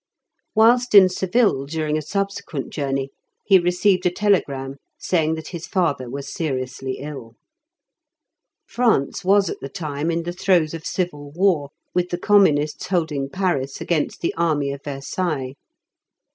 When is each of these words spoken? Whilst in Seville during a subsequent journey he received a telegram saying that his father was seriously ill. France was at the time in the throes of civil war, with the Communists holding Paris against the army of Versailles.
Whilst 0.55 0.95
in 0.95 1.09
Seville 1.09 1.67
during 1.67 1.95
a 1.95 2.01
subsequent 2.01 2.73
journey 2.73 3.11
he 3.45 3.59
received 3.59 4.03
a 4.07 4.09
telegram 4.09 4.77
saying 4.97 5.35
that 5.35 5.49
his 5.49 5.67
father 5.67 6.09
was 6.09 6.33
seriously 6.33 6.93
ill. 6.97 7.35
France 8.65 9.23
was 9.23 9.47
at 9.47 9.59
the 9.59 9.69
time 9.69 10.09
in 10.09 10.23
the 10.23 10.33
throes 10.33 10.73
of 10.73 10.87
civil 10.87 11.29
war, 11.33 11.69
with 11.93 12.09
the 12.09 12.17
Communists 12.17 12.87
holding 12.87 13.29
Paris 13.29 13.79
against 13.79 14.21
the 14.21 14.33
army 14.33 14.71
of 14.71 14.83
Versailles. 14.83 15.53